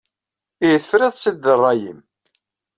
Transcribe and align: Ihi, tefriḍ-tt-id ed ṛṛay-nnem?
Ihi, 0.65 0.77
tefriḍ-tt-id 0.83 1.35
ed 1.39 1.45
ṛṛay-nnem? 1.57 1.99